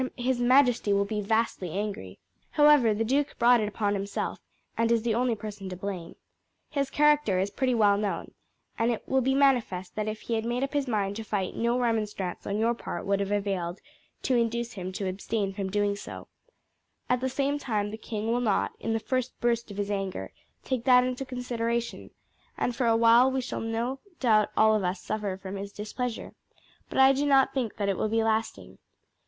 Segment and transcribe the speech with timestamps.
[0.17, 2.17] His majesty will be vastly angry.
[2.49, 4.39] However, the duke brought it upon himself,
[4.75, 6.15] and is the only person to blame.
[6.71, 8.31] His character is pretty well known,
[8.79, 11.55] and it will be manifest that if he had made up his mind to fight
[11.55, 13.79] no remonstrance on your part would have availed
[14.23, 16.27] to induce him to abstain from doing so.
[17.07, 20.31] At the same time the king will not, in the first burst of his anger,
[20.63, 22.09] take that into consideration,
[22.57, 26.33] and for awhile we shall no doubt all of us suffer from his displeasure;
[26.89, 28.79] but I do not think that it will be lasting.